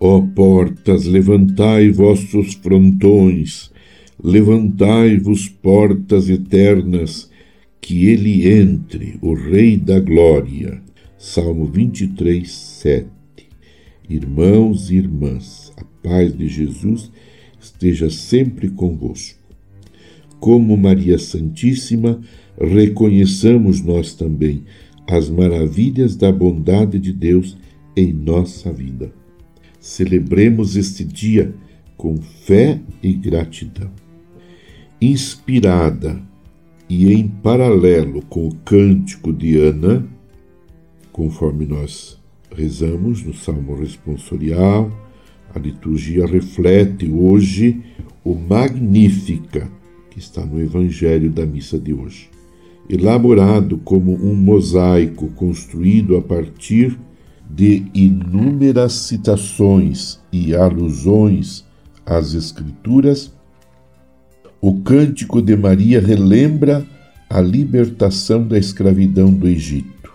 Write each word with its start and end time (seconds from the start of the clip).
Ó 0.00 0.20
portas, 0.20 1.06
levantai 1.06 1.90
vossos 1.90 2.54
frontões, 2.54 3.70
levantai-vos 4.22 5.48
portas 5.48 6.30
eternas, 6.30 7.28
que 7.80 8.06
ele 8.06 8.48
entre, 8.48 9.18
o 9.20 9.34
Rei 9.34 9.76
da 9.76 9.98
Glória. 9.98 10.80
Salmo 11.18 11.66
23, 11.66 12.48
7. 12.48 13.08
Irmãos 14.08 14.88
e 14.90 14.96
irmãs, 14.98 15.72
a 15.76 15.84
paz 16.00 16.36
de 16.36 16.46
Jesus 16.46 17.10
esteja 17.60 18.08
sempre 18.08 18.68
convosco. 18.70 19.38
Como 20.38 20.76
Maria 20.76 21.18
Santíssima, 21.18 22.20
reconheçamos 22.56 23.82
nós 23.82 24.14
também 24.14 24.62
as 25.10 25.28
maravilhas 25.28 26.14
da 26.14 26.30
bondade 26.30 27.00
de 27.00 27.12
Deus 27.12 27.56
em 27.96 28.12
nossa 28.12 28.72
vida. 28.72 29.17
Celebremos 29.88 30.76
este 30.76 31.02
dia 31.02 31.54
com 31.96 32.18
fé 32.18 32.78
e 33.02 33.10
gratidão. 33.14 33.90
Inspirada 35.00 36.20
e 36.90 37.10
em 37.10 37.26
paralelo 37.26 38.20
com 38.28 38.48
o 38.48 38.54
cântico 38.66 39.32
de 39.32 39.56
Ana, 39.56 40.06
conforme 41.10 41.64
nós 41.64 42.18
rezamos 42.54 43.22
no 43.22 43.32
Salmo 43.32 43.74
responsorial, 43.76 44.92
a 45.54 45.58
liturgia 45.58 46.26
reflete 46.26 47.08
hoje 47.10 47.80
o 48.22 48.34
Magnífica, 48.34 49.72
que 50.10 50.18
está 50.18 50.44
no 50.44 50.60
Evangelho 50.60 51.30
da 51.30 51.46
missa 51.46 51.78
de 51.78 51.94
hoje. 51.94 52.28
Elaborado 52.90 53.78
como 53.78 54.12
um 54.12 54.34
mosaico 54.34 55.28
construído 55.28 56.14
a 56.14 56.20
partir 56.20 56.98
de 57.48 57.86
inúmeras 57.94 58.92
citações 58.92 60.20
e 60.30 60.54
alusões 60.54 61.64
às 62.04 62.34
Escrituras, 62.34 63.32
o 64.60 64.80
Cântico 64.80 65.40
de 65.40 65.56
Maria 65.56 66.00
relembra 66.00 66.86
a 67.30 67.40
libertação 67.40 68.46
da 68.46 68.58
escravidão 68.58 69.32
do 69.32 69.46
Egito, 69.46 70.12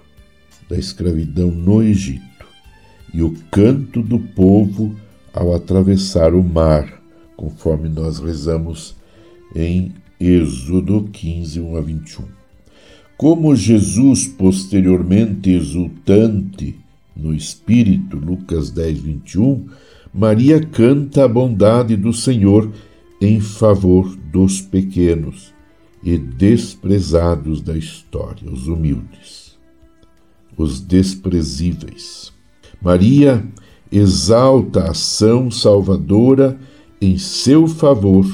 da 0.69 0.77
escravidão 0.77 1.49
no 1.49 1.81
Egito, 1.81 2.45
e 3.13 3.21
o 3.21 3.33
canto 3.51 4.01
do 4.01 4.19
povo 4.19 4.95
ao 5.33 5.53
atravessar 5.53 6.33
o 6.33 6.43
mar, 6.43 7.01
conforme 7.35 7.89
nós 7.89 8.19
rezamos 8.19 8.95
em 9.55 9.93
Êxodo 10.19 11.09
15, 11.11 11.59
1 11.59 11.75
a 11.75 11.81
21. 11.81 12.25
Como 13.17 13.55
Jesus, 13.55 14.27
posteriormente 14.27 15.51
exultante, 15.51 16.82
no 17.15 17.33
Espírito, 17.33 18.17
Lucas 18.17 18.69
10, 18.71 18.99
21, 18.99 19.67
Maria 20.13 20.59
canta 20.59 21.25
a 21.25 21.27
bondade 21.27 21.95
do 21.95 22.13
Senhor 22.13 22.71
em 23.21 23.39
favor 23.39 24.15
dos 24.31 24.61
pequenos 24.61 25.53
e 26.03 26.17
desprezados 26.17 27.61
da 27.61 27.75
história, 27.75 28.51
os 28.51 28.67
humildes, 28.67 29.57
os 30.57 30.81
desprezíveis. 30.81 32.33
Maria 32.81 33.45
exalta 33.91 34.81
a 34.81 34.91
ação 34.91 35.49
salvadora 35.49 36.59
em 36.99 37.17
seu 37.17 37.67
favor 37.67 38.25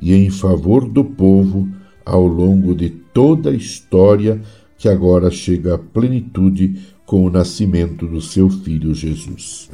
e 0.00 0.14
em 0.14 0.30
favor 0.30 0.88
do 0.88 1.04
povo 1.04 1.68
ao 2.04 2.26
longo 2.26 2.74
de 2.74 2.88
toda 2.88 3.50
a 3.50 3.54
história 3.54 4.40
que 4.78 4.88
agora 4.88 5.30
chega 5.30 5.74
à 5.74 5.78
plenitude 5.78 6.80
com 7.08 7.24
o 7.24 7.30
nascimento 7.30 8.06
do 8.06 8.20
seu 8.20 8.50
filho 8.50 8.94
Jesus. 8.94 9.70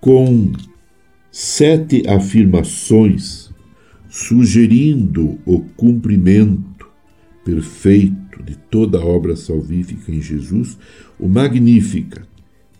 Com 0.00 0.50
sete 1.30 2.02
afirmações 2.08 3.52
sugerindo 4.10 5.38
o 5.46 5.60
cumprimento 5.60 6.88
perfeito 7.44 8.42
de 8.42 8.56
toda 8.56 8.98
a 8.98 9.06
obra 9.06 9.36
salvífica 9.36 10.10
em 10.10 10.20
Jesus, 10.20 10.76
o 11.20 11.28
Magnífica 11.28 12.26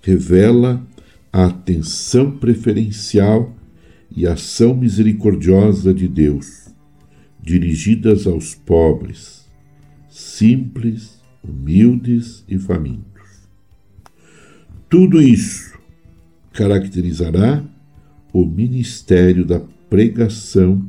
revela 0.03 0.85
a 1.33 1.47
atenção 1.47 2.33
preferencial 2.33 3.55
e 4.11 4.27
ação 4.27 4.77
misericordiosa 4.77 5.95
de 5.95 6.09
Deus, 6.09 6.75
dirigidas 7.41 8.27
aos 8.27 8.53
pobres, 8.53 9.49
simples, 10.09 11.23
humildes 11.41 12.45
e 12.49 12.59
famintos. 12.59 13.14
Tudo 14.95 15.21
isso 15.21 15.77
caracterizará 16.53 17.65
o 18.33 18.47
ministério 18.47 19.45
da 19.45 19.61
pregação 19.91 20.87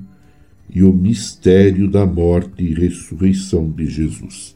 e 0.69 0.83
o 0.83 0.93
mistério 0.93 1.89
da 1.89 2.05
morte 2.05 2.63
e 2.63 2.71
ressurreição 2.71 3.67
de 3.71 3.87
Jesus. 3.87 4.55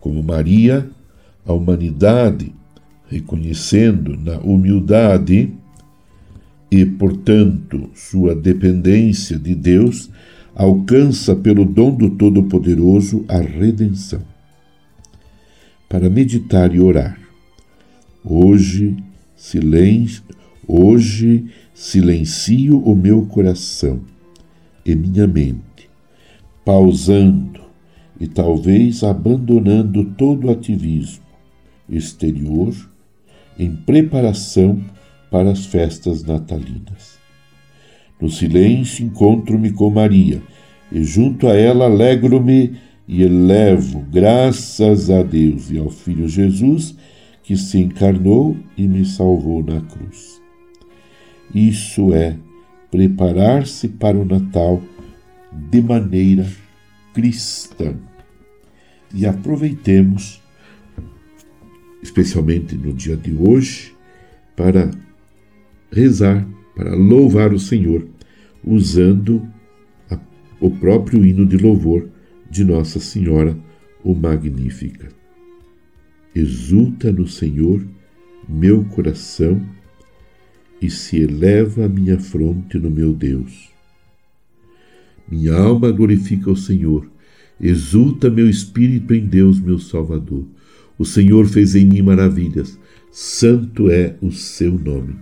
Como 0.00 0.24
Maria, 0.24 0.90
a 1.46 1.52
humanidade, 1.52 2.52
reconhecendo 3.08 4.16
na 4.16 4.40
humildade 4.40 5.52
e, 6.68 6.84
portanto, 6.84 7.90
sua 7.94 8.34
dependência 8.34 9.38
de 9.38 9.54
Deus, 9.54 10.10
alcança 10.52 11.36
pelo 11.36 11.64
dom 11.64 11.94
do 11.94 12.10
Todo-Poderoso 12.10 13.24
a 13.28 13.38
redenção. 13.38 14.22
Para 15.88 16.10
meditar 16.10 16.74
e 16.74 16.80
orar, 16.80 17.25
Hoje, 18.28 18.96
silêncio, 19.36 20.24
hoje 20.66 21.44
silencio 21.72 22.76
o 22.80 22.92
meu 22.96 23.24
coração 23.26 24.00
e 24.84 24.96
minha 24.96 25.28
mente, 25.28 25.88
pausando 26.64 27.60
e 28.18 28.26
talvez 28.26 29.04
abandonando 29.04 30.04
todo 30.16 30.48
o 30.48 30.50
ativismo 30.50 31.22
exterior 31.88 32.74
em 33.56 33.76
preparação 33.76 34.82
para 35.30 35.52
as 35.52 35.64
festas 35.64 36.24
natalinas. 36.24 37.20
No 38.20 38.28
silêncio 38.28 39.06
encontro-me 39.06 39.70
com 39.70 39.88
Maria 39.88 40.42
e 40.90 41.04
junto 41.04 41.46
a 41.46 41.54
ela 41.54 41.84
alegro-me 41.84 42.76
e 43.06 43.22
elevo 43.22 44.04
graças 44.10 45.10
a 45.10 45.22
Deus 45.22 45.70
e 45.70 45.78
ao 45.78 45.90
Filho 45.90 46.28
Jesus 46.28 46.96
que 47.46 47.56
se 47.56 47.78
encarnou 47.78 48.56
e 48.76 48.88
me 48.88 49.04
salvou 49.04 49.62
na 49.62 49.80
cruz. 49.80 50.42
Isso 51.54 52.12
é 52.12 52.36
preparar-se 52.90 53.86
para 53.86 54.18
o 54.18 54.24
Natal 54.24 54.82
de 55.52 55.80
maneira 55.80 56.44
cristã. 57.14 57.94
E 59.14 59.24
aproveitemos, 59.24 60.42
especialmente 62.02 62.74
no 62.74 62.92
dia 62.92 63.16
de 63.16 63.32
hoje, 63.32 63.94
para 64.56 64.90
rezar, 65.92 66.44
para 66.74 66.96
louvar 66.96 67.52
o 67.52 67.60
Senhor, 67.60 68.08
usando 68.64 69.48
a, 70.10 70.18
o 70.58 70.68
próprio 70.68 71.24
hino 71.24 71.46
de 71.46 71.56
louvor 71.56 72.08
de 72.50 72.64
Nossa 72.64 72.98
Senhora, 72.98 73.56
o 74.02 74.16
Magnífica. 74.16 75.14
Exulta 76.38 77.10
no 77.10 77.26
Senhor 77.26 77.82
meu 78.46 78.84
coração 78.84 79.66
e 80.82 80.90
se 80.90 81.16
eleva 81.16 81.86
a 81.86 81.88
minha 81.88 82.20
fronte 82.20 82.78
no 82.78 82.90
meu 82.90 83.14
Deus. 83.14 83.70
Minha 85.26 85.54
alma 85.54 85.90
glorifica 85.90 86.50
o 86.50 86.56
Senhor, 86.56 87.08
exulta 87.58 88.28
meu 88.28 88.50
espírito 88.50 89.14
em 89.14 89.24
Deus, 89.24 89.58
meu 89.58 89.78
Salvador. 89.78 90.44
O 90.98 91.06
Senhor 91.06 91.46
fez 91.46 91.74
em 91.74 91.86
mim 91.86 92.02
maravilhas, 92.02 92.78
santo 93.10 93.90
é 93.90 94.16
o 94.20 94.30
seu 94.30 94.78
nome. 94.78 95.16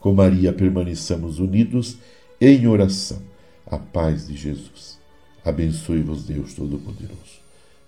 Com 0.00 0.12
Maria 0.12 0.52
permaneçamos 0.52 1.38
unidos 1.38 1.98
em 2.40 2.66
oração. 2.66 3.22
A 3.64 3.78
paz 3.78 4.26
de 4.26 4.36
Jesus. 4.36 4.98
Abençoe-vos, 5.44 6.24
Deus 6.24 6.52
Todo-Poderoso. 6.52 7.45